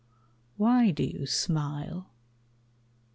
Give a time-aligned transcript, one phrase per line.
[0.57, 2.09] Why do you smile?